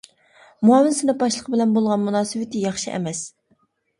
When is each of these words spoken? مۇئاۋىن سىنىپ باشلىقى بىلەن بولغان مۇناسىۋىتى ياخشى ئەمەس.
مۇئاۋىن 0.67 0.95
سىنىپ 0.99 1.19
باشلىقى 1.25 1.53
بىلەن 1.57 1.77
بولغان 1.77 2.03
مۇناسىۋىتى 2.07 2.65
ياخشى 2.65 2.95
ئەمەس. 2.97 3.21